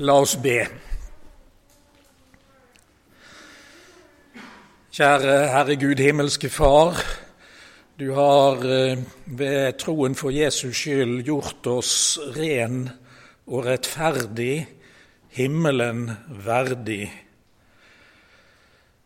[0.00, 0.54] La oss be.
[4.96, 6.96] Kjære Herre Gud, himmelske Far.
[8.00, 11.92] Du har eh, ved troen for Jesus skyld gjort oss
[12.32, 12.86] ren
[13.44, 14.64] og rettferdig,
[15.36, 16.08] himmelen
[16.46, 17.10] verdig.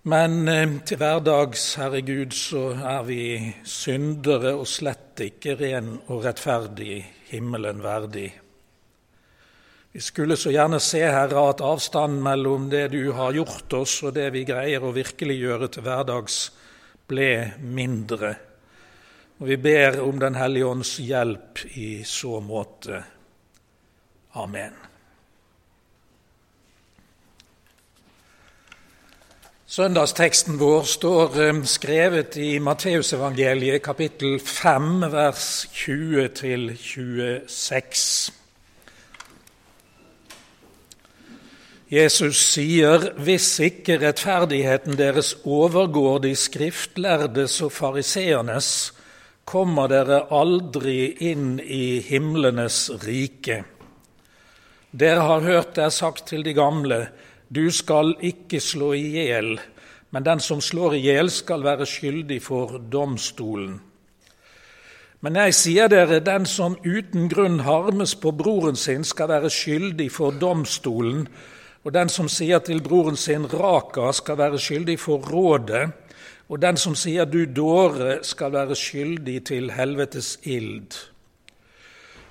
[0.06, 3.20] Men eh, til hverdags, Herre Gud, så er vi
[3.66, 7.02] syndere og slett ikke ren og rettferdig,
[7.34, 8.28] himmelen verdig.
[9.94, 14.16] Vi skulle så gjerne se, Herre, at avstanden mellom det du har gjort oss, og
[14.16, 16.38] det vi greier å virkeliggjøre til hverdags,
[17.06, 18.32] ble mindre.
[19.38, 23.04] Og vi ber om Den hellige ånds hjelp i så måte.
[24.34, 24.74] Amen.
[29.66, 36.34] Søndagsteksten vår står eh, skrevet i Matteusevangeliet kapittel 5, vers 20
[41.94, 48.68] Jesus sier, hvis ikke rettferdigheten deres overgår de skriftlærdes og fariseernes,
[49.46, 53.60] kommer dere aldri inn i himlenes rike.
[54.90, 57.00] Dere har hørt det er sagt til de gamle,
[57.46, 59.54] du skal ikke slå i hjel,
[60.10, 63.78] men den som slår i hjel, skal være skyldig for domstolen.
[65.22, 70.10] Men jeg sier dere, den som uten grunn harmes på broren sin, skal være skyldig
[70.12, 71.28] for domstolen,
[71.84, 75.90] og den som sier til broren sin 'raka', skal være skyldig for rådet.
[76.48, 80.92] Og den som sier 'du dåre', skal være skyldig til helvetes ild.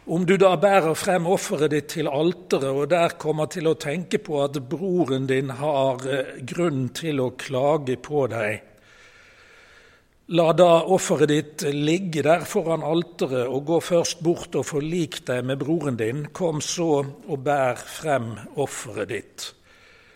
[0.08, 4.18] Om du da bærer frem offeret ditt til alteret og der kommer til å tenke
[4.18, 8.60] på at broren din har eh, grunn til å klage på deg,
[10.34, 15.44] La da offeret ditt ligge der foran alteret, og gå først bort og forlik deg
[15.46, 16.24] med broren din.
[16.34, 19.46] Kom så og bær frem offeret ditt.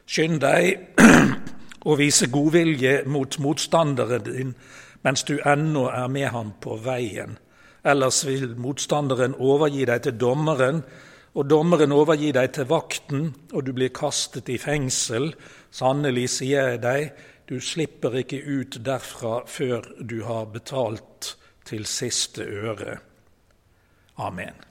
[0.10, 0.98] Skynd deg
[1.90, 4.58] å vise godvilje mot motstanderen din
[5.06, 7.38] mens du ennå er med ham på veien.
[7.86, 10.82] Ellers vil motstanderen overgi deg til dommeren,
[11.38, 15.30] og dommeren overgi deg til vakten, og du blir kastet i fengsel.
[15.72, 17.12] Sannelig, sier jeg deg,
[17.48, 21.38] du slipper ikke ut derfra før du har betalt
[21.68, 22.98] til siste øre.
[24.20, 24.68] Amen.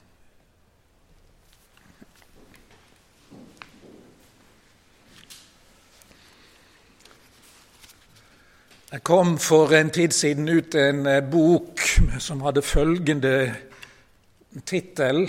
[8.91, 11.81] Det kom for en tid siden ut en eh, bok
[12.23, 13.55] som hadde følgende
[14.65, 15.27] tittel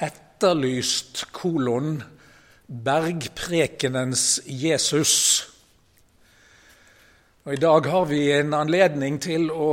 [0.00, 2.02] 'Etterlyst kolon
[2.66, 5.51] Bergprekenens Jesus'.
[7.44, 9.72] Og I dag har vi en anledning til å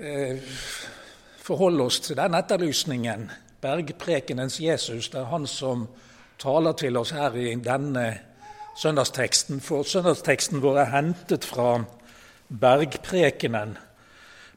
[0.00, 0.38] eh,
[1.44, 3.26] forholde oss til den etterlysningen.
[3.60, 5.82] Bergprekenens Jesus, det er han som
[6.40, 8.06] taler til oss her i denne
[8.80, 9.60] søndagsteksten.
[9.60, 11.82] For søndagsteksten vår er hentet fra
[12.48, 13.76] Bergprekenen.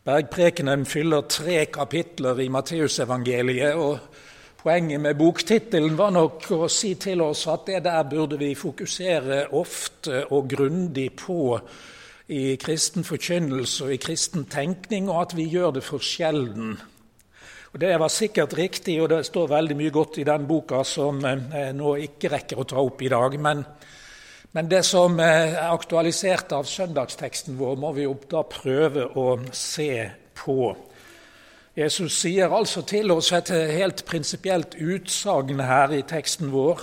[0.08, 3.76] Bergprekenen fyller tre kapitler i Matteusevangeliet.
[3.76, 4.00] og
[4.66, 9.44] Poenget med boktittelen var nok å si til oss at det der burde vi fokusere
[9.54, 11.60] ofte og grundig på
[12.34, 16.74] i kristen forkynnelse og i kristen tenkning, og at vi gjør det for sjelden.
[17.76, 21.22] Og Det var sikkert riktig, og det står veldig mye godt i den boka som
[21.22, 23.38] jeg eh, nå ikke rekker å ta opp i dag.
[23.38, 23.62] Men,
[24.58, 30.10] men det som eh, er aktualisert av søndagsteksten vår, må vi da prøve å se
[30.34, 30.74] på.
[31.76, 36.80] Jesus sier altså til oss et helt prinsipielt utsagn her i teksten vår.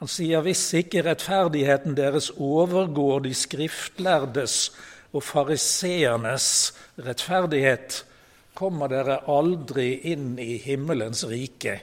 [0.00, 4.56] Han sier hvis ikke rettferdigheten deres overgår de skriftlærdes
[5.14, 6.46] og fariseernes
[6.98, 8.00] rettferdighet,
[8.58, 11.76] kommer dere aldri inn i himmelens rike.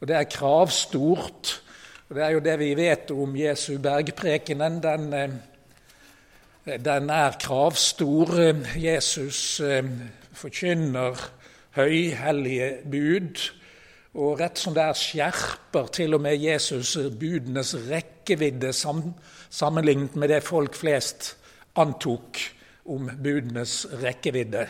[0.00, 1.60] Og Det er kravstort.
[2.08, 4.80] og Det er jo det vi vet om Jesu bergprekenen.
[4.82, 8.32] Den, eh, den er kravstor.
[8.76, 9.84] Jesus eh,
[10.32, 11.39] forkynner
[11.76, 13.42] høyhellige bud.
[14.18, 20.42] Og rett som det er skjerper til og med Jesus budenes rekkevidde sammenlignet med det
[20.42, 21.36] folk flest
[21.78, 22.40] antok
[22.90, 24.66] om budenes rekkevidde.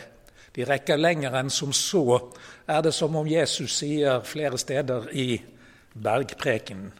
[0.55, 2.19] De rekker lenger enn som så,
[2.67, 5.39] er det som om Jesus sier flere steder i
[5.93, 6.91] bergprekenen.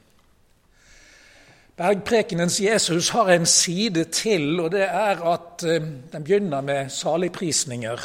[1.81, 5.81] Bergprekenens Jesus har en side til, og det er at eh,
[6.11, 8.03] den begynner med saligprisninger.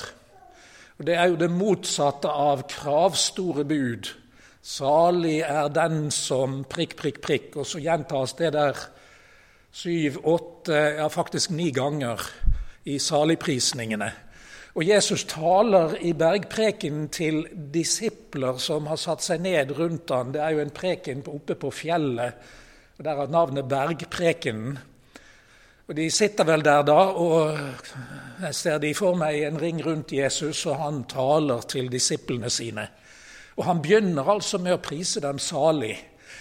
[0.99, 4.09] Og Det er jo det motsatte av kravstore bud.
[4.63, 7.57] Salig er den som prikk, prikk, prikk.
[7.57, 8.79] Og så gjentas det der
[9.77, 12.23] syv, åtte, ja faktisk ni ganger
[12.89, 14.09] i saligprisningene.
[14.77, 20.35] Og Jesus taler i bergprekenen til disipler som har satt seg ned rundt han.
[20.35, 22.37] Det er jo en preken oppe på fjellet,
[22.97, 24.77] og der er navnet Bergprekenen.
[25.87, 27.59] Og De sitter vel der da, og
[28.43, 32.89] jeg ser de for meg en ring rundt Jesus, og han taler til disiplene sine.
[33.57, 35.95] Og Han begynner altså med å prise dem salig.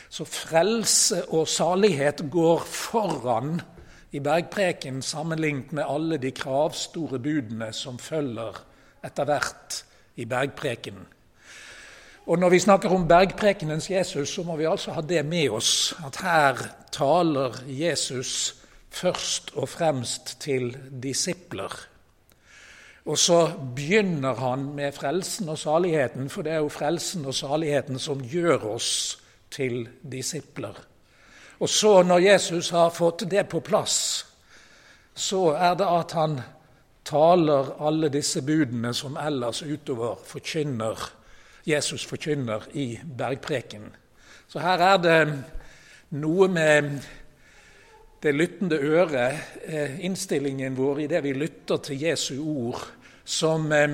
[0.09, 3.61] Så frelse og salighet går foran
[4.11, 8.57] i bergpreken sammenlignet med alle de kravstore budene som følger
[9.05, 9.81] etter hvert
[10.15, 11.05] i bergprekenen.
[12.25, 15.93] Og Når vi snakker om bergprekenens Jesus, så må vi altså ha det med oss
[16.05, 18.64] at her taler Jesus
[18.95, 20.71] først og fremst til
[21.03, 21.73] disipler.
[23.05, 27.99] Og så begynner han med frelsen og saligheten, for det er jo frelsen og saligheten
[27.99, 29.19] som gjør oss
[29.51, 30.79] til disipler.
[31.59, 34.25] Og så, når Jesus har fått det på plass,
[35.15, 36.39] så er det at han
[37.05, 41.11] taler alle disse budene som ellers utover forkynner,
[41.65, 43.85] Jesus forkynner i bergpreken.
[44.47, 45.21] Så her er det
[46.09, 46.99] noe med
[48.25, 49.33] det lyttende øret,
[49.63, 52.81] eh, innstillingen vår i det vi lytter til Jesu ord,
[53.23, 53.91] som eh,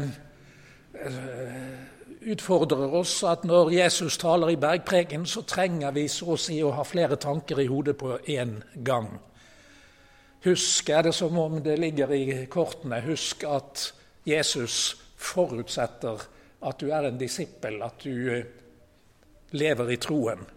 [2.22, 6.72] utfordrer oss at når Jesus taler i bergpreken, så trenger vi så å si å
[6.78, 9.10] ha flere tanker i hodet på én gang.
[10.46, 13.94] Husk, er det som om det ligger i kortene, husk at
[14.26, 16.24] Jesus forutsetter
[16.62, 18.46] at du er en disippel, at du eh,
[19.52, 20.48] lever i troen.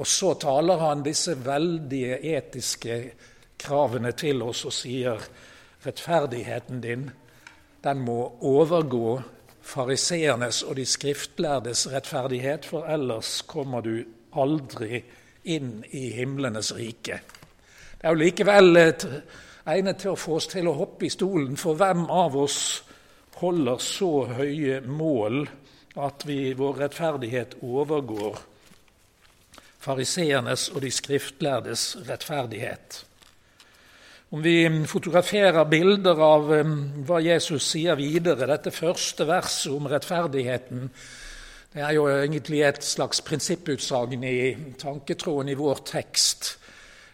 [0.00, 2.96] Og så taler han disse veldige etiske
[3.60, 5.20] kravene til oss og sier
[5.84, 7.10] rettferdigheten din,
[7.84, 8.16] den må
[8.48, 9.20] overgå
[9.64, 14.00] fariseernes og de skriftlærdes rettferdighet, for ellers kommer du
[14.36, 15.02] aldri
[15.44, 17.20] inn i himlenes rike.
[18.00, 21.76] Det er jo likevel egnet til å få oss til å hoppe i stolen, for
[21.76, 22.60] hvem av oss
[23.40, 25.42] holder så høye mål
[26.00, 28.40] at vi, vår rettferdighet overgår
[29.80, 33.04] fariseernes og de skriftlærdes rettferdighet?
[34.30, 40.84] Om vi fotograferer bilder av um, hva Jesus sier videre, dette første verset om rettferdigheten,
[41.74, 44.38] det er jo egentlig et slags prinsipputsagn i
[44.78, 46.52] tanketroen i vår tekst.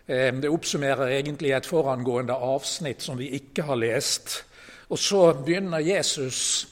[0.04, 4.42] Um, det oppsummerer egentlig et forangående avsnitt som vi ikke har lest.
[4.92, 6.66] Og så begynner Jesus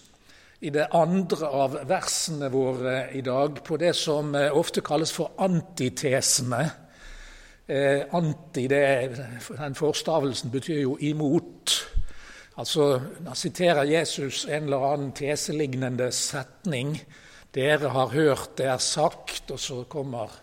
[0.65, 5.37] i det andre av versene våre i dag på det som uh, ofte kalles for
[5.45, 6.65] antitesene
[7.67, 9.17] Eh, anti, det,
[9.59, 11.73] den forstavelsen betyr jo imot.
[12.57, 17.03] Altså, Da siterer Jesus en eller annen teselignende setning.
[17.55, 20.41] 'Dere har hørt det er sagt', og så kommer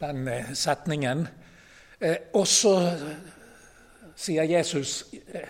[0.00, 1.28] den eh, setningen.
[2.00, 2.92] Eh, og så
[4.16, 5.04] sier Jesus,
[5.34, 5.40] eh,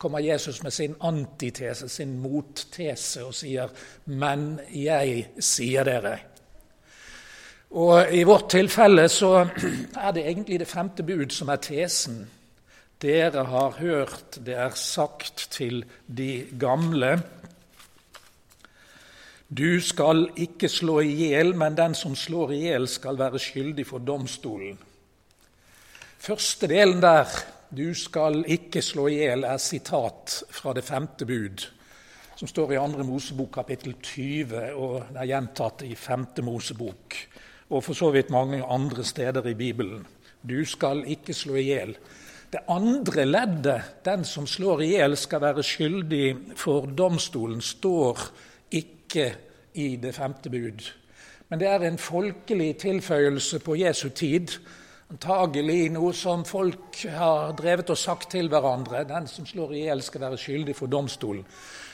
[0.00, 3.68] kommer Jesus med sin antitese, sin mottese, og sier
[4.06, 6.18] 'Men jeg sier dere'.
[7.70, 9.46] Og I vårt tilfelle så
[10.06, 12.30] er det egentlig det femte bud som er tesen.
[13.02, 15.84] Dere har hørt det er sagt til
[16.16, 17.22] de gamle.
[19.58, 23.86] Du skal ikke slå i hjel, men den som slår i hjel, skal være skyldig
[23.86, 24.78] for domstolen.
[26.18, 27.26] Første delen der,
[27.70, 31.66] du skal ikke slå i hjel, er sitat fra det femte bud,
[32.36, 37.16] som står i andre Mosebok kapittel 20, og det er gjentatt i femte Mosebok
[37.70, 40.06] og for så vidt mange andre steder i Bibelen.
[40.42, 41.94] Du skal ikke slå i hjel.
[42.50, 48.18] Det andre leddet, den som slår i hjel, skal være skyldig for domstolen, står
[48.70, 49.28] ikke
[49.74, 50.82] i det femte bud.
[51.48, 54.58] Men det er en folkelig tilføyelse på Jesu tid.
[55.10, 59.00] Antagelig noe som folk har drevet og sagt til hverandre.
[59.08, 61.42] Den som slår i hjel, skal være skyldig for domstolen.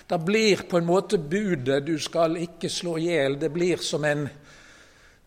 [0.06, 4.04] Da blir på en måte budet 'du skal ikke slå i hjel' det blir som
[4.04, 4.28] en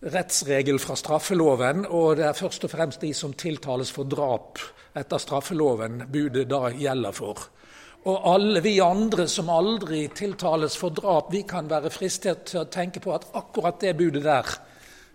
[0.04, 4.60] rettsregel fra straffeloven, og det er først og fremst de som tiltales for drap
[4.96, 7.38] etter straffeloven, budet da gjelder for.
[8.06, 12.70] Og alle vi andre som aldri tiltales for drap, vi kan være fristet til å
[12.70, 14.46] tenke på at akkurat det budet der,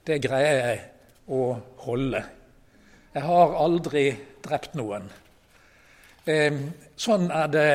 [0.07, 0.81] det greier jeg
[1.29, 2.25] å holde.
[3.15, 4.09] Jeg har aldri
[4.43, 5.05] drept noen.
[6.27, 6.61] Ehm,
[6.97, 7.71] sånn er det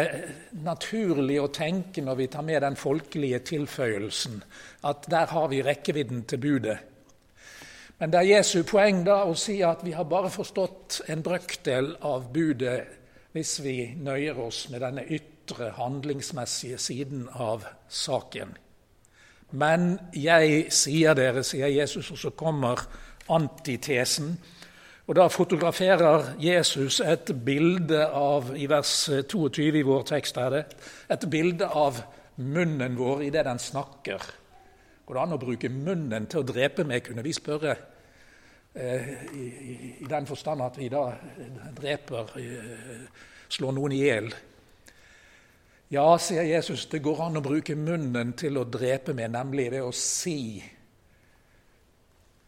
[0.65, 4.41] naturlig å tenke når vi tar med den folkelige tilføyelsen,
[4.83, 6.77] at der har vi rekkevidden til budet.
[7.99, 11.93] Men det er Jesu poeng da å si at vi har bare forstått en brøkdel
[12.07, 12.79] av budet
[13.35, 18.55] hvis vi nøyer oss med denne ytre, handlingsmessige siden av saken.
[19.51, 22.81] Men jeg sier dere, sier Jesus, og så kommer
[23.29, 24.35] antitesen.
[25.09, 30.61] Og Da fotograferer Jesus et bilde av i vers 22 i vår tekst er det,
[31.09, 31.97] et bilde av
[32.37, 34.27] munnen vår idet den snakker.
[35.07, 37.73] Går det an å bruke munnen til å drepe meg, kunne vi spørre.
[38.75, 41.07] Eh, i, den forstand at vi da
[41.73, 44.29] dreper, eh, slår noen i hjel.
[45.89, 49.81] Ja, sier Jesus, det går an å bruke munnen til å drepe meg, nemlig ved
[49.81, 50.61] å si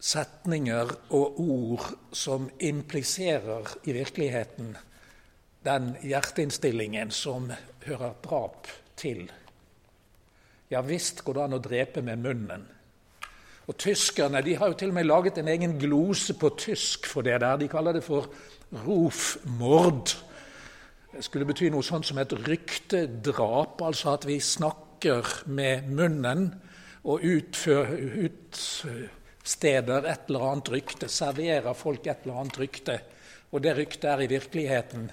[0.02, 4.74] setninger og ord som impliserer i virkeligheten
[5.62, 7.52] den hjerteinnstillingen som
[7.86, 8.66] hører drap
[8.98, 9.28] til.
[10.70, 12.64] Ja visst går det an å drepe med munnen.
[13.70, 17.22] Og Tyskerne de har jo til og med laget en egen glose på tysk for
[17.22, 17.60] det der.
[17.60, 18.26] De kaller det for
[18.82, 20.16] rofmord.
[21.12, 26.48] Det skulle bety noe sånt som et ryktedrap, altså at vi snakker med munnen
[27.04, 27.22] og
[29.42, 33.00] utsteder et eller annet rykte, serverer folk et eller annet rykte.
[33.52, 35.10] Og det ryktet er i virkeligheten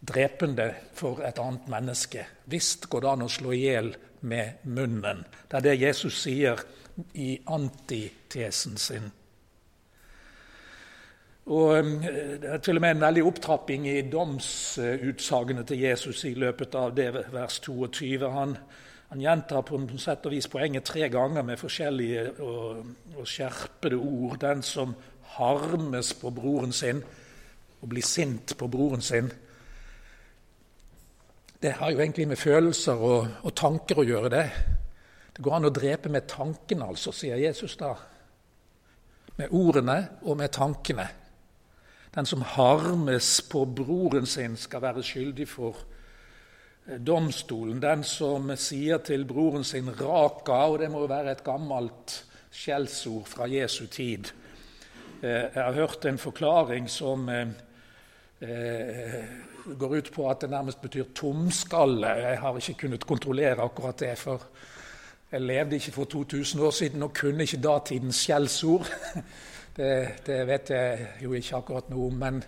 [0.00, 2.26] drepende for et annet menneske.
[2.50, 5.24] Visst går det an å slå i hjel med munnen.
[5.48, 6.60] Det er det Jesus sier
[7.14, 9.10] i antitesen sin.
[11.50, 16.34] Og eh, Det er til og med en veldig opptrapping i domsutsagene til Jesus i
[16.34, 18.28] løpet av det vers 22.
[18.34, 18.56] Han,
[19.10, 22.84] han gjentar på en sett og vis poenget tre ganger med forskjellige og,
[23.18, 24.36] og skjerpede ord.
[24.38, 24.94] Den som
[25.34, 27.02] harmes på broren sin
[27.80, 29.32] og blir sint på broren sin,
[31.60, 34.46] det har jo egentlig med følelser og, og, tanker å gjøre, det.
[35.34, 37.90] Det går an å drepe med tankene, altså, sier Jesus da.
[39.36, 41.08] Med ordene og med tankene.
[42.14, 45.82] Den som harmes på broren sin, skal være skyldig for
[46.98, 47.82] domstolen.
[47.82, 53.26] Den som sier til broren sin 'raka', og det må jo være et gammelt skjellsord
[53.26, 54.24] fra Jesu tid.
[55.22, 57.48] Eh, jeg har hørt en forklaring som eh,
[59.78, 62.06] går ut på at det nærmest betyr tomskalle.
[62.06, 64.42] Jeg har ikke kunnet kontrollere akkurat det, for
[65.32, 68.86] jeg levde ikke for 2000 år siden og kunne ikke datidens skjellsord.
[69.76, 72.16] Det, det, vet jeg jo ikke akkurat noe om.
[72.18, 72.40] Men,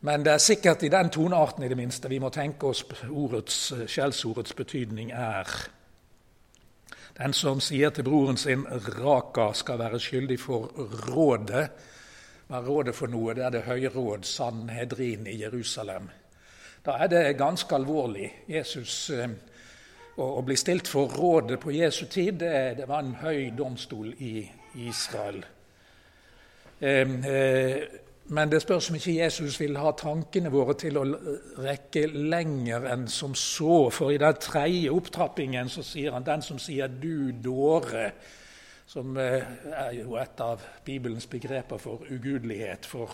[0.00, 3.72] men, det er sikkert i den tonearten i det minste vi må tenke oss ordets,
[3.86, 5.50] skjellsordets betydning er.
[7.16, 10.66] Den som sier til broren sin 'raka', skal være skyldig for
[11.08, 11.70] rådet.
[12.50, 13.34] Er rådet for noe?
[13.34, 16.10] Det er Det høye råd, Sanhedrin i Jerusalem.
[16.86, 18.34] Da er det ganske alvorlig.
[18.48, 19.28] Jesus, eh,
[20.16, 24.50] å, bli stilt for rådet på Jesu tid, det, det var en høy domstol i
[24.74, 25.44] Israel.
[26.80, 27.82] Eh, eh,
[28.28, 31.04] men det spørs om ikke Jesus vil ha tankene våre til å
[31.62, 33.86] rekke lenger enn som så.
[33.94, 38.10] For i den tredje opptrappingen så sier han den som sier 'du dåre',
[38.86, 39.42] som eh,
[39.72, 43.10] er jo et av Bibelens begreper for ugudelighet, for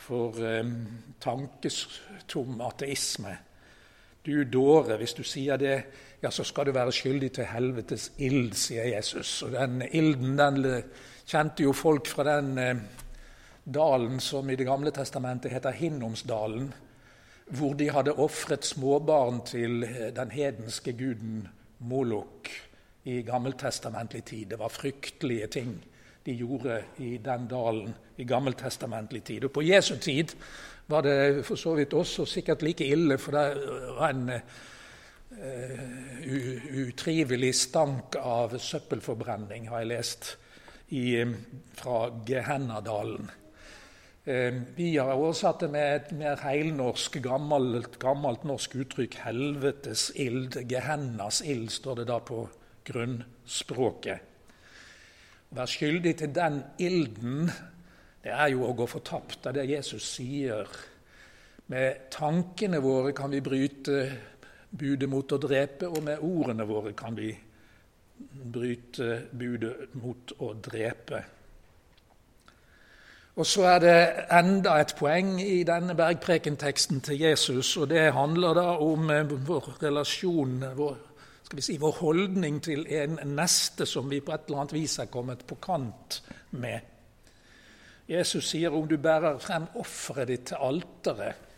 [0.00, 0.88] for um,
[1.20, 3.36] tankestom ateisme.
[4.26, 5.76] Du dåre, hvis du sier det,
[6.22, 9.42] ja, så skal du være skyldig til helvetes ild, sier Jesus.
[9.46, 10.64] Og den ilden den
[11.28, 12.82] kjente jo folk fra den eh,
[13.74, 16.72] dalen som i Det gamle testamentet heter Hinnomsdalen,
[17.50, 21.48] hvor de hadde ofret småbarn til eh, den hedenske guden
[21.78, 22.50] Molok
[23.04, 24.46] i gammeltestamentlig tid.
[24.46, 25.78] Det var fryktelige ting
[26.26, 29.44] de gjorde i den dalen i gammeltestamentlig tid.
[29.44, 30.34] Og På Jesu tid
[30.86, 33.46] var det for så vidt også sikkert like ille, for det
[33.96, 34.40] var en uh,
[36.82, 40.36] utrivelig stank av søppelforbrenning, har jeg lest,
[40.90, 41.24] i,
[41.78, 43.30] fra Gehennadalen.
[44.30, 50.60] Uh, vi har oversatt det med et mer heilnorsk, gammelt, gammelt norsk uttrykk 'helvetes ild'.
[50.70, 52.44] Gehennas ild står det da på
[52.86, 54.20] grunnspråket.
[55.50, 57.50] Å være skyldig til den ilden,
[58.22, 59.40] det er jo å gå fortapt.
[59.42, 60.68] Det er det Jesus sier.
[61.66, 63.98] Med tankene våre kan vi bryte
[64.70, 67.32] budet mot å drepe, og med ordene våre kan vi
[68.52, 71.24] bryte budet mot å drepe.
[73.36, 78.54] Og Så er det enda et poeng i denne bergprekenteksten til Jesus, og det handler
[78.54, 80.96] da om eh, vår relasjon, vår
[81.44, 84.98] skal vi si, vår holdning til en neste som vi på et eller annet vis
[84.98, 86.20] er kommet på kant
[86.50, 86.80] med.
[88.08, 91.48] Jesus sier om du bærer frem offeret ditt til alteret,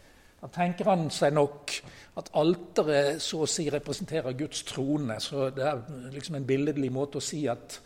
[0.41, 1.75] da tenker han seg nok
[2.19, 5.21] at alteret så å si representerer Guds trone.
[5.21, 7.79] Så det er liksom en billedlig måte å si at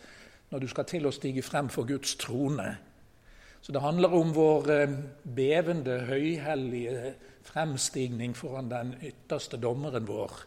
[0.49, 2.71] når du skal til å stige frem for Guds trone
[3.67, 4.91] Så det handler om vår eh,
[5.35, 7.09] bevende, høyhellige
[7.43, 10.37] fremstigning foran den ytterste dommeren vår.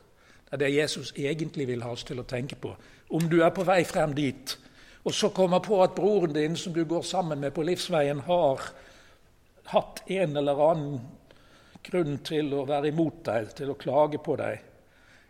[0.47, 2.73] Det er det Jesus egentlig vil ha oss til å tenke på.
[3.13, 4.57] Om du er på vei frem dit,
[5.05, 8.65] og så kommer på at broren din, som du går sammen med på livsveien, har
[9.69, 10.99] hatt en eller annen
[11.85, 14.65] grunn til å være imot deg, til å klage på deg,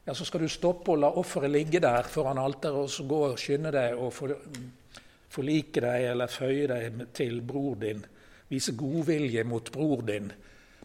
[0.07, 3.25] ja, så skal du stoppe og la offeret ligge der foran alteret, og så gå
[3.33, 4.15] og skynde deg og
[5.31, 8.03] forlike deg eller føye deg til bror din.
[8.51, 10.31] Vise godvilje mot bror din.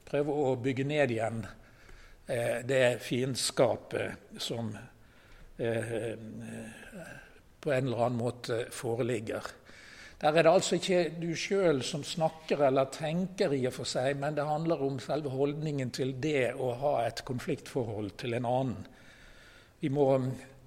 [0.05, 1.41] Prøve å bygge ned igjen
[2.27, 4.69] eh, det fiendskapet som
[5.57, 6.13] eh,
[7.59, 9.53] på en eller annen måte foreligger.
[10.21, 14.15] Der er det altså ikke du sjøl som snakker eller tenker, i og for seg,
[14.21, 18.85] men det handler om selve holdningen til det å ha et konfliktforhold til en annen.
[19.81, 20.07] Vi må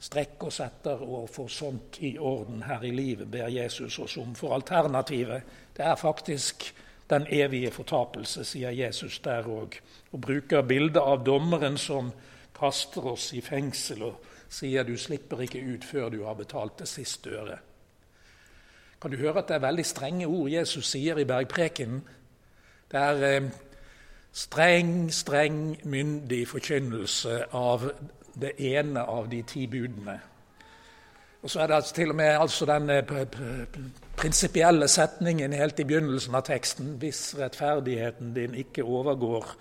[0.00, 4.34] strekke oss etter å få sånt i orden her i livet, ber Jesus oss om.
[4.38, 6.68] For alternativet det er faktisk
[7.10, 9.78] den evige fortapelse, sier Jesus der òg.
[10.12, 12.12] Og bruker bildet av dommeren som
[12.58, 16.88] kaster oss i fengsel og sier du slipper ikke ut før du har betalt det
[16.88, 17.64] siste øret.
[19.00, 22.00] Kan du høre at det er veldig strenge ord Jesus sier i bergprekenen?
[22.90, 23.50] Det er eh,
[24.32, 27.84] streng, streng, myndig forkynnelse av
[28.34, 30.18] det ene av de ti budene.
[31.42, 33.12] Og så er det altså til og med altså den eh,
[34.18, 39.52] prinsipielle setningen helt i begynnelsen av teksten hvis rettferdigheten din ikke overgår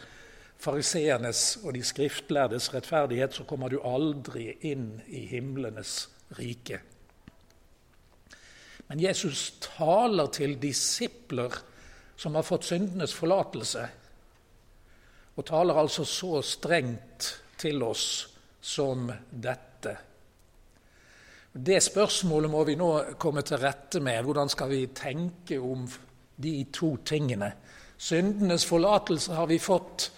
[0.58, 6.08] fariseernes og de skriftlærdes rettferdighet, så kommer du aldri inn i himlenes
[6.40, 6.80] rike.
[8.88, 11.54] Men Jesus taler til disipler
[12.18, 13.84] som har fått syndenes forlatelse,
[15.38, 18.37] og taler altså så strengt til oss
[18.68, 19.96] som dette.
[21.58, 24.20] Det spørsmålet må vi nå komme til rette med.
[24.28, 25.88] Hvordan skal vi tenke om
[26.36, 27.50] de to tingene?
[27.98, 30.12] Syndenes forlatelse har vi fått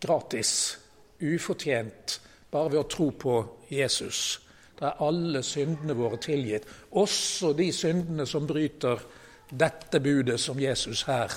[0.00, 0.78] gratis,
[1.20, 2.20] ufortjent,
[2.50, 3.36] bare ved å tro på
[3.68, 4.38] Jesus.
[4.78, 6.64] Da er alle syndene våre tilgitt,
[6.96, 9.02] også de syndene som bryter
[9.50, 11.32] dette budet som Jesus her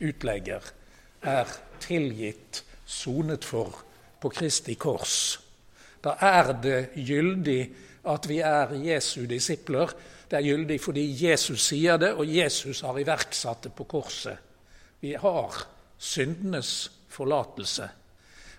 [0.00, 0.64] utlegger,
[1.22, 3.82] er tilgitt, sonet for,
[4.20, 5.41] på Kristi kors.
[6.02, 7.60] Da er det gyldig
[8.10, 9.92] at vi er Jesu disipler.
[10.30, 14.38] Det er gyldig fordi Jesus sier det, og Jesus har iverksatt det på korset.
[15.00, 15.58] Vi har
[15.98, 17.88] syndenes forlatelse.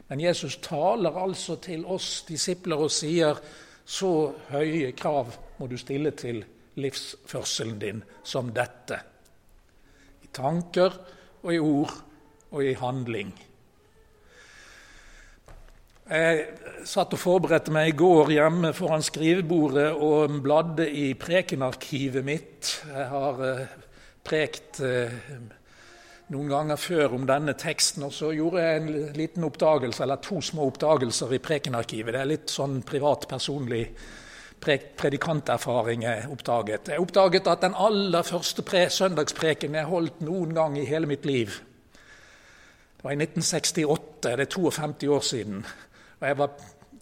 [0.07, 3.39] Men Jesus taler altså til oss disipler og sier
[3.85, 6.43] så høye krav må du stille til
[6.79, 8.99] livsførselen din som dette.
[10.23, 10.95] I tanker
[11.43, 11.95] og i ord
[12.51, 13.33] og i handling.
[16.03, 16.47] Jeg
[16.83, 22.71] satt og forberedte meg i går hjemme foran skrivebordet og bladde i prekenarkivet mitt.
[22.89, 23.77] Jeg har eh,
[24.27, 25.13] prekt eh,
[26.33, 30.41] noen ganger før om denne teksten, og så gjorde jeg en liten oppdagelse, eller to
[30.43, 32.11] små oppdagelser i Prekenarkivet.
[32.11, 33.85] Det er litt sånn privat, personlig
[34.63, 36.91] predikanterfaring jeg oppdaget.
[36.91, 41.61] Jeg oppdaget at den aller første søndagspreken jeg holdt noen gang i hele mitt liv,
[43.03, 44.21] det var i 1968.
[44.23, 45.65] Det er 52 år siden.
[46.23, 46.51] Og jeg var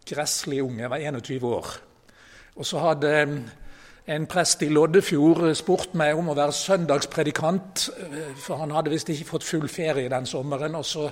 [0.09, 0.79] gresslig ung.
[0.79, 1.67] Jeg var 21 år.
[2.55, 3.11] Og så hadde
[4.09, 9.11] en prest i Loddefjord spurt meg om å være søndagspredikant, eh, for han hadde visst
[9.13, 10.73] ikke fått full ferie den sommeren.
[10.75, 11.05] Og så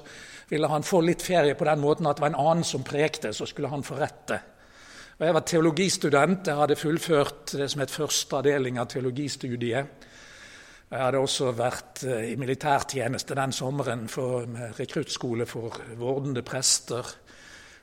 [0.49, 3.29] ville han få litt ferie på den måten at det var en annen som prekte,
[3.29, 4.41] så skulle han få rette.
[5.19, 6.47] Og jeg var teologistudent.
[6.47, 9.85] Jeg hadde fullført det som het første avdeling av teologistudiet.
[10.89, 17.05] Jeg hadde også vært eh, i militærtjeneste den sommeren for rekruttskole for vordende prester.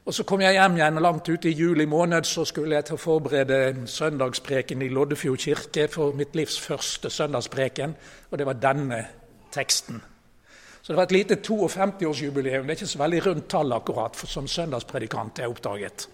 [0.06, 2.94] Og Så kom jeg hjem igjen, langt ute i juli måned så skulle jeg til
[2.94, 7.96] å forberede søndagspreken i Loddefjord kirke for mitt livs første søndagspreken,
[8.30, 9.00] og det var denne
[9.50, 9.98] teksten.
[10.82, 12.62] Så det var et lite 52-årsjubileum.
[12.62, 16.06] Det er ikke så veldig rundt tall akkurat for som søndagspredikant, jeg oppdaget.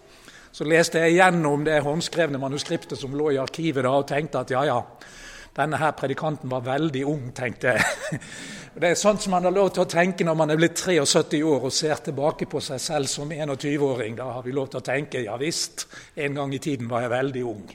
[0.52, 4.54] Så leste jeg gjennom det håndskrevne manuskriptet som lå i arkivet, da, og tenkte at
[4.56, 4.80] ja, ja,
[5.56, 8.20] denne her predikanten var veldig ung, tenkte jeg.
[8.72, 11.42] Det er sånt som man har lov til å tenke når man er blitt 73
[11.44, 14.16] år og ser tilbake på seg selv som 21-åring.
[14.16, 15.84] Da har vi lov til å tenke ja visst,
[16.16, 17.66] en gang i tiden var jeg veldig ung.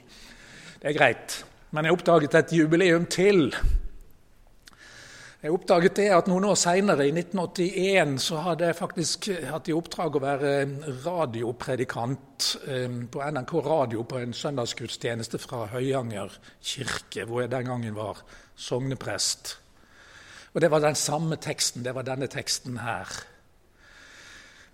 [0.80, 1.36] Det er greit.
[1.70, 3.46] Men jeg oppdaget et jubileum til.
[5.38, 9.74] Jeg oppdaget det at Noen år seinere, i 1981, så hadde jeg faktisk hatt i
[9.76, 10.54] oppdrag å være
[11.04, 17.94] radiopredikant eh, på NRK Radio på en søndagsgudstjeneste fra Høyanger kirke, hvor jeg den gangen
[17.94, 18.24] var
[18.58, 19.52] sogneprest.
[20.56, 21.84] Og det var den samme teksten.
[21.86, 23.06] Det var denne teksten her.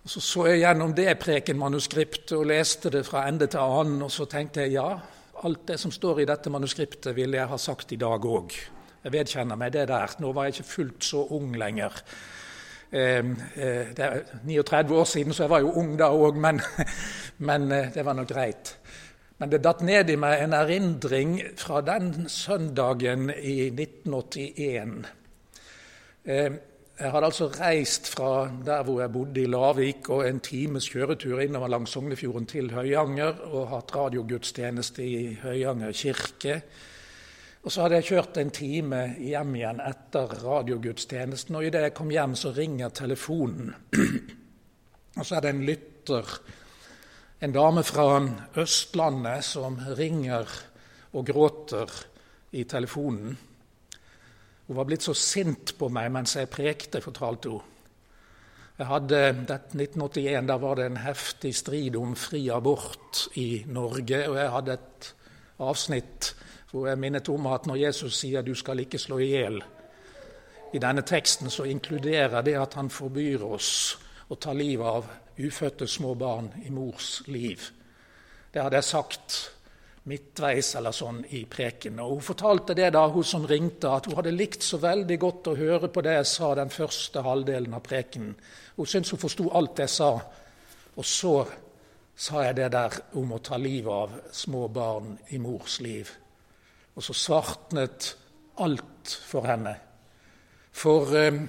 [0.00, 4.08] Og Så så jeg gjennom det prekenmanuskriptet og leste det fra ende til annen, og
[4.08, 4.96] så tenkte jeg ja,
[5.44, 8.56] alt det som står i dette manuskriptet, ville jeg ha sagt i dag òg.
[9.04, 10.16] Jeg vedkjenner meg det der.
[10.18, 12.02] Nå var jeg ikke fullt så ung lenger.
[12.94, 16.60] Ehm, eh, det er 39 år siden, så jeg var jo ung da òg, men,
[17.48, 18.78] men eh, det var nå greit.
[19.38, 24.94] Men det datt ned i meg en erindring fra den søndagen i 1981.
[26.24, 26.52] Eh,
[26.94, 31.40] jeg hadde altså reist fra der hvor jeg bodde i Lavik, og en times kjøretur
[31.42, 36.60] innover langs Sognefjorden til Høyanger, og hatt radiogudstjeneste i Høyanger kirke.
[37.64, 42.10] Og så hadde jeg kjørt en time hjem igjen etter radiogudstjenesten, og idet jeg kom
[42.12, 43.70] hjem, så ringer telefonen.
[45.18, 46.34] og så er det en lytter,
[47.40, 48.06] en dame fra
[48.60, 50.52] Østlandet, som ringer
[51.16, 51.96] og gråter
[52.52, 53.32] i telefonen.
[54.66, 57.72] Hun var blitt så sint på meg mens jeg prekte, fortalte hun.
[58.74, 64.24] Jeg hadde, 1981 da var det en heftig strid om fri abort i Norge.
[64.28, 65.10] Og jeg hadde et
[65.62, 66.34] avsnitt
[66.74, 69.62] hvor jeg minnet om at når Jesus sier 'du skal ikke slå i hjel',
[70.72, 75.04] i denne teksten så inkluderer det at han forbyr oss å ta livet av
[75.38, 77.60] ufødte små barn i mors liv.
[78.52, 79.36] Det hadde jeg sagt
[80.04, 82.00] midtveis eller sånn i preken.
[82.00, 85.46] Og Hun fortalte det da hun som ringte, at hun hadde likt så veldig godt
[85.46, 88.34] å høre på det jeg sa den første halvdelen av preken.
[88.76, 90.10] Hun syntes hun forsto alt jeg sa.
[90.96, 91.46] Og så
[92.16, 96.10] sa jeg det der om å ta livet av små barn i mors liv.
[96.94, 98.14] Og så svartnet
[98.62, 99.74] alt for henne.
[100.74, 101.40] For eh,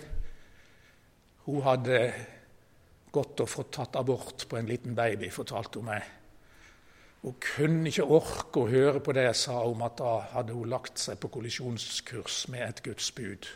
[1.46, 2.00] hun hadde
[3.14, 6.08] gått og fått tatt abort på en liten baby, fortalte hun meg.
[7.26, 10.70] Hun kunne ikke orke å høre på det jeg sa om at da hadde hun
[10.70, 13.48] lagt seg på kollisjonskurs med et Guds bud.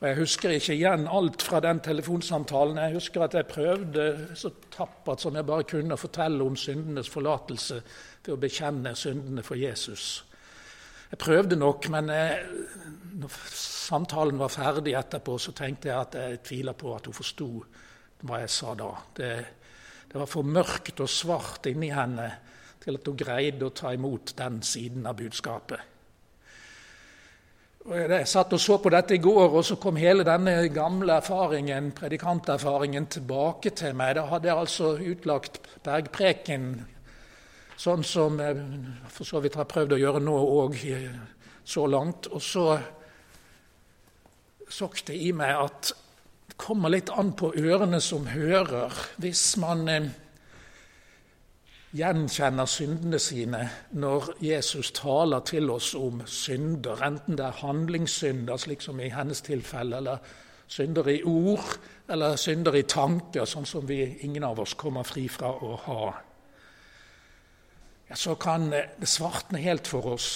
[0.00, 2.78] Og Jeg husker ikke igjen alt fra den telefonsamtalen.
[2.78, 4.04] Jeg husker at jeg prøvde
[4.38, 7.82] så tappert som jeg bare kunne å fortelle om syndenes forlatelse
[8.24, 10.22] ved å bekjenne syndene for Jesus.
[11.10, 12.42] Jeg prøvde nok, men jeg,
[13.20, 17.48] når samtalen var ferdig etterpå, så tenkte jeg at jeg tviler på at hun forsto
[18.20, 18.92] hva jeg sa da.
[19.16, 19.32] Det
[20.12, 22.26] det var for mørkt og svart inni henne
[22.82, 25.84] til at hun greide å ta imot den siden av budskapet.
[27.86, 31.14] Og jeg satt og så på dette i går, og så kom hele denne gamle
[31.22, 34.16] erfaringen, predikanterfaringen tilbake til meg.
[34.18, 36.66] Da hadde jeg altså utlagt bergpreken
[37.80, 38.60] sånn som jeg
[39.08, 40.76] for så vidt har prøvd å gjøre nå òg,
[41.64, 42.28] så langt.
[42.28, 42.66] Og så
[44.70, 45.92] sokk det i meg at
[46.50, 48.92] det kommer litt an på ørene som hører.
[49.22, 50.10] Hvis man eh,
[51.96, 53.64] gjenkjenner syndene sine
[53.98, 59.40] når Jesus taler til oss om synder, enten det er handlingssynder, slik som i hennes
[59.46, 60.20] tilfelle, eller
[60.70, 61.78] synder i ord,
[62.10, 66.12] eller synder i tanker, sånn som vi, ingen av oss kommer fri fra å ha,
[68.10, 70.30] ja, så kan det svartne helt for oss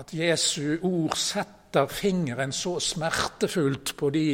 [0.00, 4.30] at Jesu ord setter fingeren så smertefullt på de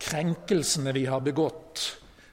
[0.00, 1.84] krenkelsene vi har begått,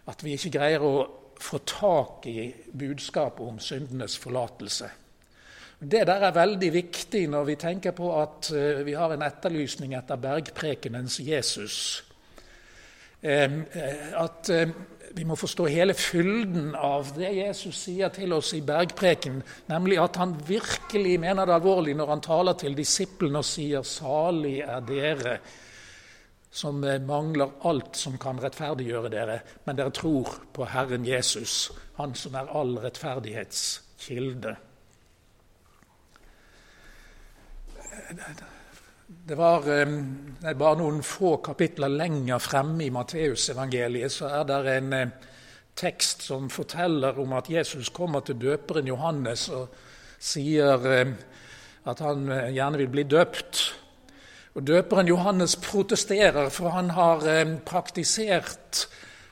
[0.08, 0.94] at vi ikke greier å
[1.42, 4.90] få tak i budskapet om syndenes forlatelse.
[5.76, 9.98] Det der er veldig viktig når vi tenker på at eh, vi har en etterlysning
[9.98, 11.76] etter bergprekenens Jesus.
[13.26, 13.52] Eh,
[14.22, 14.70] at eh,
[15.16, 19.40] vi må forstå hele fylden av det Jesus sier til oss i bergpreken,
[19.72, 24.60] nemlig at han virkelig mener det alvorlig når han taler til disiplene og sier 'salig
[24.62, 25.40] er dere'
[26.52, 32.16] som eh, mangler alt som kan rettferdiggjøre dere, men dere tror på Herren Jesus, Han
[32.16, 34.56] som er all rettferdighetskilde.
[37.98, 38.55] kilde.
[39.06, 44.96] Det var nei, bare noen få kapitler lenger fremme i Matteusevangeliet så er det en
[44.98, 45.12] eh,
[45.78, 49.76] tekst som forteller om at Jesus kommer til døperen Johannes og
[50.18, 50.88] sier
[51.86, 53.62] at han gjerne vil bli døpt.
[54.56, 58.88] Og Døperen Johannes protesterer, for han har eh, praktisert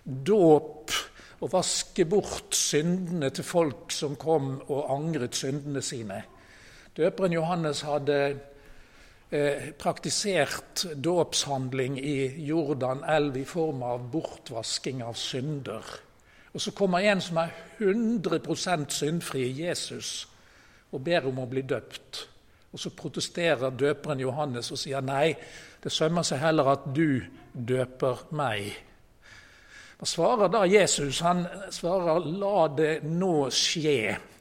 [0.06, 0.92] dåp
[1.40, 6.22] og vaske bort syndene til folk som kom og angret syndene sine.
[6.94, 8.42] Døperen Johannes hadde eh,
[9.80, 15.88] praktisert dåpshandling i Jordan elv i form av bortvasking av synder.
[16.54, 20.28] Og så kommer en som er 100% syndfri, Jesus,
[20.94, 22.28] og ber om å bli døpt.
[22.74, 25.34] Og så protesterer døperen Johannes og sier nei,
[25.84, 28.70] det sømmer seg heller at du døper meg.
[29.98, 31.20] Hva svarer da Jesus?
[31.26, 34.33] Han svarer 'la det nå skje'.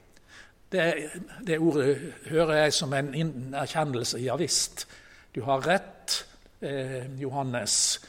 [0.72, 1.11] Det,
[1.46, 1.96] det ordet
[2.30, 4.18] hører jeg som en erkjennelse.
[4.24, 4.87] Ja visst,
[5.35, 6.26] du har rett,
[6.61, 8.00] eh, Johannes.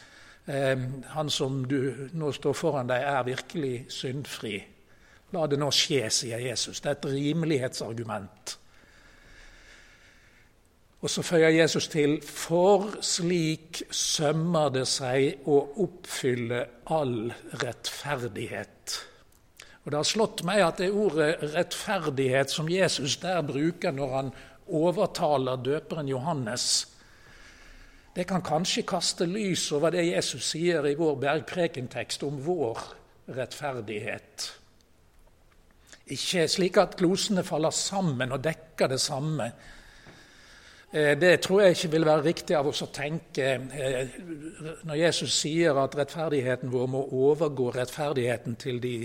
[0.45, 0.79] Eh,
[1.15, 4.57] han som du nå står foran deg, er virkelig syndfri.
[5.33, 6.81] La det nå skje, sier Jesus.
[6.81, 8.57] Det er et rimelighetsargument.
[11.03, 16.61] Og så føyer Jesus til for slik sømmer det seg å oppfylle
[16.95, 19.01] all rettferdighet.
[19.83, 24.33] Og Det har slått meg at det ordet rettferdighet som Jesus der bruker når han
[24.67, 26.87] overtaler døperen Johannes,
[28.15, 32.77] det kan kanskje kaste lys over det Jesus sier i vår bergprekentekst om vår
[33.33, 34.51] rettferdighet.
[36.13, 39.47] Ikke slik at glosene faller sammen og dekker det samme.
[40.93, 44.17] Eh, det tror jeg ikke vil være riktig av oss å tenke eh,
[44.85, 48.97] når Jesus sier at rettferdigheten vår må overgå rettferdigheten til de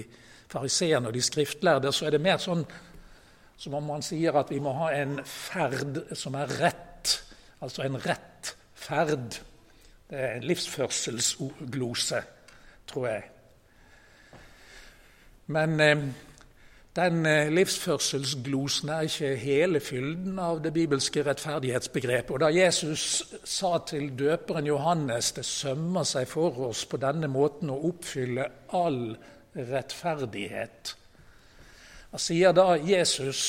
[0.49, 2.65] fariseerne og de skriftlærde, så er det mer sånn
[3.59, 7.17] som om man sier at vi må ha en ferd som er rett.
[7.61, 9.41] Altså en rett ferd.
[10.09, 12.23] Det er en livsførselsglose,
[12.89, 13.27] tror jeg.
[15.49, 16.05] Men eh,
[16.97, 22.31] den eh, livsførselsglosen er ikke hele fylden av det bibelske rettferdighetsbegrepet.
[22.35, 23.05] Og da Jesus
[23.45, 29.03] sa til døperen Johannes det sømmer seg for oss på denne måten å oppfylle all
[29.59, 30.95] rettferdighet,
[32.09, 33.41] hva sier da Jesus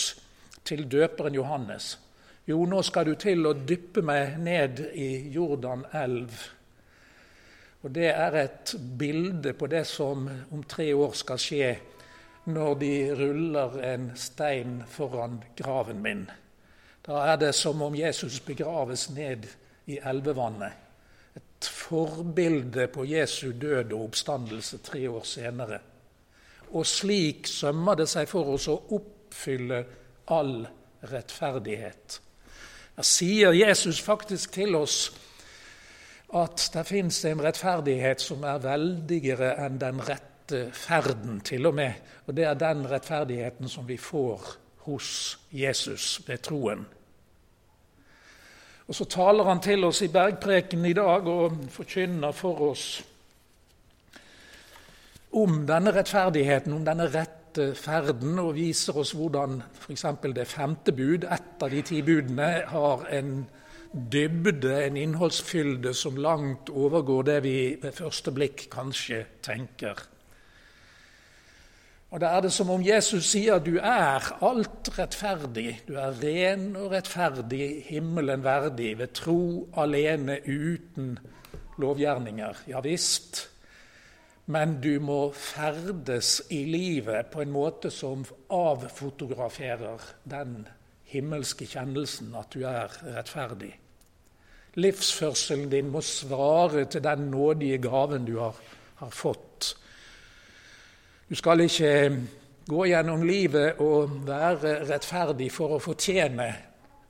[0.68, 1.94] til døperen Johannes?
[2.50, 6.34] Jo, nå skal du til å dyppe meg ned i Jordan elv.
[7.84, 11.70] Og Det er et bilde på det som om tre år skal skje
[12.50, 16.26] når de ruller en stein foran graven min.
[17.06, 19.48] Da er det som om Jesus begraves ned
[19.88, 20.74] i elvevannet.
[21.36, 25.80] Et forbilde på Jesu død og oppstandelse tre år senere.
[26.72, 29.84] Og slik sømmer det seg for oss å oppfylle
[30.30, 30.62] all
[31.10, 32.20] rettferdighet.
[32.96, 34.98] Da sier Jesus faktisk til oss
[36.36, 41.94] at det fins en rettferdighet som er veldigere enn den rette ferden, til og med.
[42.28, 44.52] Og det er den rettferdigheten som vi får
[44.86, 46.86] hos Jesus ved troen.
[48.90, 53.04] Og Så taler han til oss i bergpreken i dag og forkynner for oss
[55.32, 60.06] om denne rettferdigheten, om denne rette ferden, og viser oss hvordan f.eks.
[60.36, 63.34] det femte bud, ett av de ti budene, har en
[63.92, 70.02] dybde, en innholdsfylde, som langt overgår det vi ved første blikk kanskje tenker.
[72.10, 75.82] Og Da er det som om Jesus sier du er alt rettferdig.
[75.88, 81.20] Du er ren og rettferdig, himmelen verdig, ved tro alene, uten
[81.78, 82.66] lovgjerninger.
[82.68, 83.50] Ja visst.
[84.50, 90.64] Men du må ferdes i livet på en måte som avfotograferer den
[91.12, 93.76] himmelske kjennelsen at du er rettferdig.
[94.82, 98.58] Livsførselen din må svare til den nådige gaven du har,
[99.02, 99.76] har fått.
[101.30, 101.92] Du skal ikke
[102.70, 106.48] gå gjennom livet og være rettferdig for å fortjene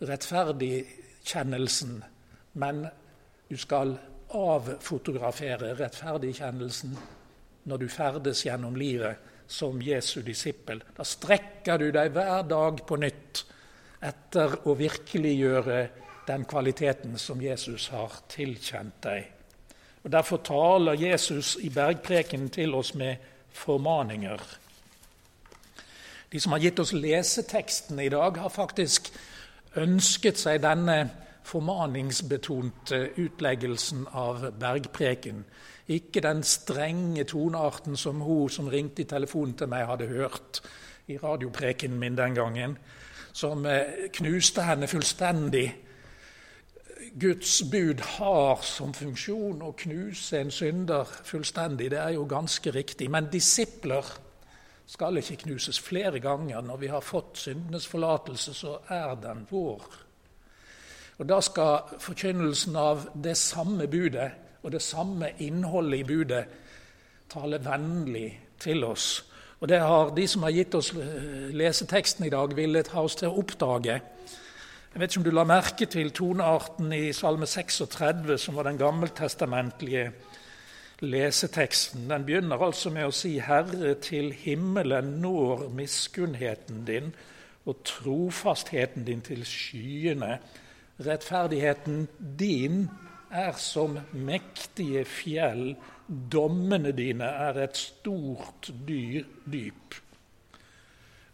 [0.10, 1.96] rettferdigkjennelsen,
[2.60, 2.84] men
[3.48, 3.96] du skal
[4.36, 7.00] avfotografere rettferdigkjennelsen
[7.64, 9.18] når du ferdes gjennom livet
[9.50, 10.84] som Jesu disippel.
[10.98, 13.44] Da strekker du deg hver dag på nytt
[14.06, 15.80] etter å virkeliggjøre
[16.30, 19.26] den kvaliteten som Jesus har tilkjent deg.
[20.04, 23.18] Og Derfor taler Jesus i bergpreken til oss med
[23.52, 24.40] formaninger.
[26.32, 29.10] De som har gitt oss leseteksten i dag, har faktisk
[29.76, 31.10] ønsket seg denne
[31.50, 35.44] formaningsbetonte utleggelsen av bergpreken.
[35.90, 40.62] Ikke den strenge tonearten som hun som ringte i telefonen til meg, hadde hørt
[41.10, 42.78] i radioprekenen min den gangen,
[43.34, 45.68] som eh, knuste henne fullstendig.
[47.20, 51.90] Guds bud har som funksjon å knuse en synder fullstendig.
[51.90, 53.08] Det er jo ganske riktig.
[53.10, 54.06] Men disipler
[54.90, 56.62] skal ikke knuses flere ganger.
[56.62, 59.90] Når vi har fått syndenes forlatelse, så er den vår.
[61.18, 64.30] Og Da skal forkynnelsen av det samme budet
[64.64, 66.46] og det samme innholdet i budet
[67.30, 69.26] taler vennlig til oss.
[69.60, 70.94] Og Det har de som har gitt oss
[71.52, 74.00] leseteksten i dag, villet ha oss til å oppdage.
[74.90, 78.80] Jeg vet ikke om du la merke til tonearten i Salme 36, som var den
[78.80, 80.12] gammeltestamentlige
[81.02, 82.08] leseteksten.
[82.10, 87.14] Den begynner altså med å si 'Herre, til himmelen når miskunnheten din'
[87.66, 90.40] og trofastheten din til skyene.
[91.00, 92.08] Rettferdigheten
[92.40, 92.90] din
[93.32, 95.74] er som mektige fjell,
[96.08, 99.98] dommene dine er et stort dyr, dyp.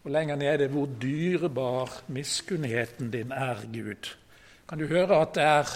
[0.04, 4.12] Og lenger nede hvor dyrebar miskunnheten din er, Gud.
[4.68, 5.72] Kan du høre at det er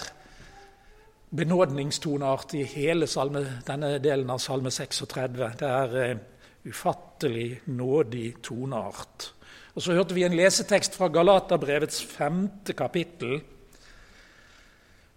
[1.35, 5.51] benådningstoneart i hele salme, denne delen av Salme 36?
[5.59, 6.23] Det er uh,
[6.67, 9.33] ufattelig nådig toneart.
[9.75, 13.39] Og Så hørte vi en lesetekst fra Galaterbrevets femte kapittel.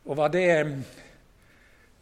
[0.04, 0.48] Og var det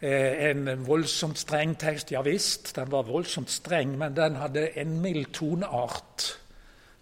[0.01, 2.13] eh, en voldsomt streng tekst?
[2.13, 6.39] Ja visst, den var voldsomt streng, men den hadde en mild toneart.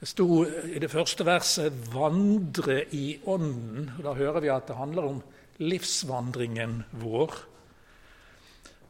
[0.01, 3.91] Det sto i det første verset 'vandre i ånden'.
[3.99, 5.23] og Da hører vi at det handler om
[5.59, 7.35] livsvandringen vår.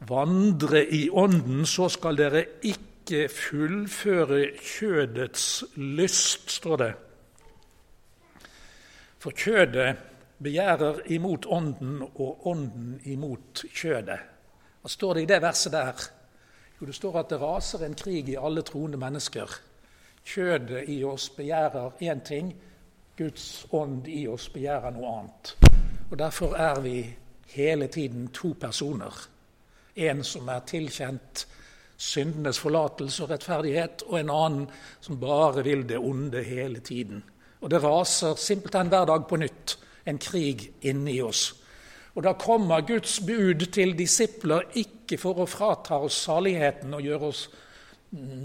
[0.07, 6.93] Vandre i Ånden, så skal dere ikke fullføre kjødets lyst, står det.
[9.19, 9.95] For kjødet
[10.43, 14.19] begjærer imot Ånden, og Ånden imot kjødet.
[14.81, 16.05] Hva står det i det verset der?
[16.79, 19.49] Jo, det står at det raser en krig i alle troende mennesker.
[20.25, 22.55] Kjødet i oss begjærer én ting,
[23.17, 25.55] Guds ånd i oss begjærer noe annet.
[26.11, 26.95] Og Derfor er vi
[27.53, 29.13] hele tiden to personer.
[29.95, 31.45] En som er tilkjent
[32.01, 34.65] syndenes forlatelse og rettferdighet, og en annen
[35.01, 37.23] som bare vil det onde hele tiden.
[37.61, 41.53] Og det raser simpelthen hver dag på nytt en krig inni oss.
[42.15, 47.29] Og da kommer Guds bud til disipler ikke for å frata oss saligheten og gjøre
[47.31, 47.45] oss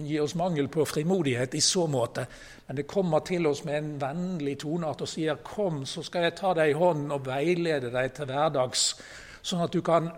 [0.06, 2.26] gi oss mangel på frimodighet i så måte.
[2.66, 6.36] Men det kommer til oss med en vennlig toneart og sier 'Kom, så skal jeg
[6.36, 8.94] ta deg i hånden og veilede deg til hverdags',
[9.42, 10.10] sånn at du kan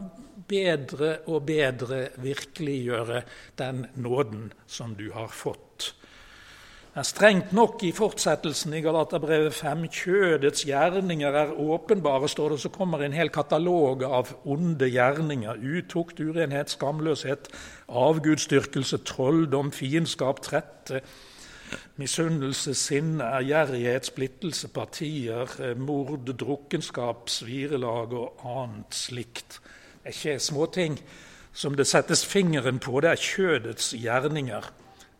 [0.48, 3.22] bedre og bedre virkeliggjøre
[3.57, 5.67] den nåden som du har fått.
[6.99, 9.85] Er strengt nok i fortsettelsen i Galaterbrevet 5.
[9.95, 12.57] Kjødets gjerninger er åpenbare, står det.
[12.61, 15.61] Så kommer en hel katalog av onde gjerninger.
[15.63, 17.47] Utukt, urenhet, skamløshet,
[17.87, 21.05] avgudsdyrkelse, trolldom, fiendskap, trette,
[22.03, 29.61] misunnelse, sinne, ærgjerrighet, splittelse, partier, mord, drukkenskap, svirelag og annet slikt.
[30.03, 30.99] Det er ikke småting
[31.55, 34.73] som det settes fingeren på, det er kjødets gjerninger.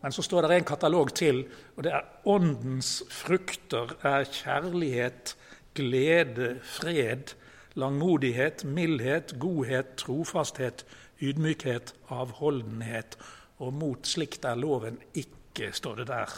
[0.09, 1.43] Men så står det en katalog til,
[1.77, 5.35] og det er åndens frukter er kjærlighet,
[5.77, 7.35] glede, fred,
[7.77, 10.87] langmodighet, mildhet, godhet, trofasthet,
[11.21, 13.19] ydmykhet, avholdenhet.
[13.61, 16.33] Og mot slikt er loven ikke, står det der.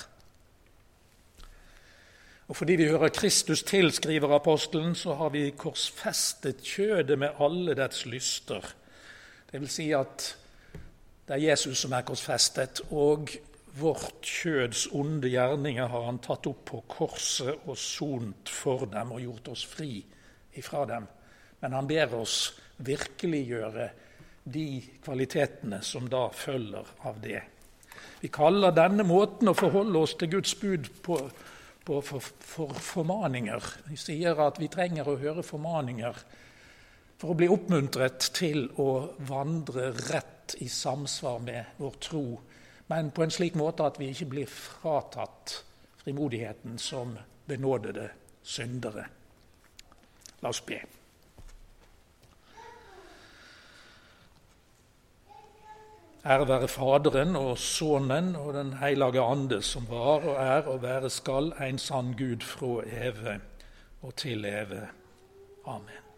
[2.48, 7.78] Og fordi vi hører Kristus til, skriver apostelen, så har vi korsfestet kjødet med alle
[7.78, 8.66] dets lyster.
[9.52, 10.32] Det vil si at
[11.28, 13.30] det er Jesus som er korsfestet, og
[13.78, 19.22] Vårt kjøds onde gjerninger har han tatt opp på korset og sont for dem og
[19.22, 20.00] gjort oss fri
[20.58, 21.06] ifra dem.
[21.60, 22.52] Men han ber oss
[22.82, 23.88] virkeliggjøre
[24.50, 24.66] de
[25.04, 27.40] kvalitetene som da følger av det.
[28.20, 31.16] Vi kaller denne måten å forholde oss til Guds bud på,
[31.86, 33.72] på for, for, formaninger.
[33.88, 36.22] Vi sier at vi trenger å høre formaninger
[37.20, 38.90] for å bli oppmuntret til å
[39.28, 42.24] vandre rett i samsvar med vår tro
[42.90, 45.60] men på en slik måte at vi ikke blir fratatt
[46.02, 47.14] frimodigheten som
[47.46, 48.08] benådede
[48.42, 49.04] syndere.
[50.42, 50.80] La oss be.
[56.20, 61.10] Ære være Faderen og Sønnen og Den hellige ande, som var og er og være
[61.10, 63.40] skal en sann Gud fra evig
[64.02, 64.84] og til evig.
[65.66, 66.09] Amen.